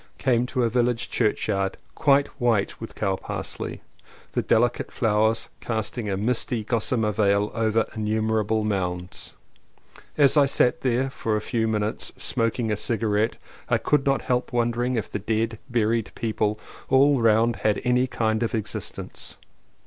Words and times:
Came 0.17 0.47
to 0.47 0.63
a 0.63 0.69
village 0.71 1.11
churchyard 1.11 1.77
quite 1.93 2.25
white 2.41 2.81
with 2.81 2.95
cows 2.95 3.19
parsley, 3.21 3.81
the 4.31 4.41
delicate 4.41 4.91
flowers 4.91 5.49
casting 5.59 6.09
a 6.09 6.17
misty 6.17 6.63
gossamer 6.63 7.11
veil 7.11 7.51
over 7.53 7.85
innumerable 7.93 8.63
mounds. 8.63 9.35
As 10.17 10.37
I 10.37 10.47
sat 10.47 10.81
there 10.81 11.11
for 11.11 11.35
a 11.35 11.39
few 11.39 11.67
minutes 11.67 12.13
smoking 12.17 12.71
a 12.71 12.77
cigarette 12.77 13.37
I 13.69 13.77
could 13.77 14.03
not 14.03 14.23
help 14.23 14.51
wondering 14.51 14.95
if 14.95 15.07
the 15.07 15.19
dead, 15.19 15.59
buried 15.69 16.11
people 16.15 16.59
all 16.89 17.21
round 17.21 17.57
had 17.57 17.79
any 17.85 18.07
kind 18.07 18.41
of 18.41 18.55
existence. 18.55 19.37